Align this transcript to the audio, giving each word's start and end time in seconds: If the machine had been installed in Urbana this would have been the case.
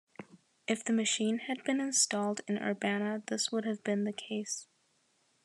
If 0.67 0.83
the 0.83 0.93
machine 0.93 1.41
had 1.47 1.63
been 1.63 1.79
installed 1.79 2.41
in 2.47 2.57
Urbana 2.57 3.21
this 3.27 3.51
would 3.51 3.65
have 3.65 3.83
been 3.83 4.03
the 4.03 4.11
case. 4.11 4.65